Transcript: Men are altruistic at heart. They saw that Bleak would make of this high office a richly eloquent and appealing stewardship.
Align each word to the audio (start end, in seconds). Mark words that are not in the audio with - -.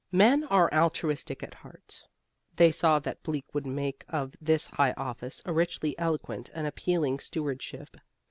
Men 0.11 0.45
are 0.45 0.73
altruistic 0.73 1.43
at 1.43 1.53
heart. 1.53 2.07
They 2.55 2.71
saw 2.71 2.97
that 2.97 3.21
Bleak 3.21 3.53
would 3.53 3.67
make 3.67 4.03
of 4.09 4.33
this 4.41 4.65
high 4.65 4.93
office 4.93 5.43
a 5.45 5.53
richly 5.53 5.95
eloquent 5.99 6.49
and 6.55 6.65
appealing 6.65 7.19
stewardship. 7.19 7.97